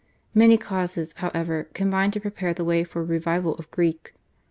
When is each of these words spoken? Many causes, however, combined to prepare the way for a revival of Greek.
Many 0.33 0.57
causes, 0.57 1.13
however, 1.17 1.69
combined 1.75 2.13
to 2.13 2.19
prepare 2.19 2.55
the 2.55 2.65
way 2.65 2.83
for 2.83 3.01
a 3.01 3.05
revival 3.05 3.53
of 3.57 3.69
Greek. 3.69 4.15